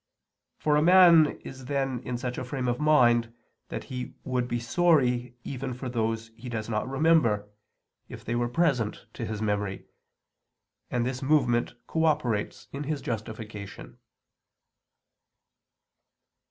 For 0.57 0.77
a 0.77 0.81
man 0.81 1.39
is 1.41 1.65
then 1.65 1.99
in 1.99 2.17
such 2.17 2.39
a 2.39 2.43
frame 2.43 2.67
of 2.67 2.79
mind 2.79 3.31
that 3.69 3.83
he 3.83 4.15
would 4.23 4.47
be 4.47 4.59
sorry 4.59 5.35
even 5.43 5.75
for 5.75 5.89
those 5.89 6.29
he 6.29 6.49
does 6.49 6.67
not 6.67 6.89
remember, 6.89 7.47
if 8.09 8.25
they 8.25 8.33
were 8.33 8.49
present 8.49 9.05
to 9.13 9.27
his 9.27 9.43
memory; 9.43 9.85
and 10.89 11.05
this 11.05 11.21
movement 11.21 11.75
cooperates 11.85 12.67
in 12.73 12.85
his 12.85 13.03
justification. 13.03 13.99